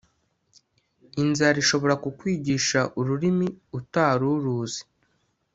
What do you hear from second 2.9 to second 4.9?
ururimi utaruruzi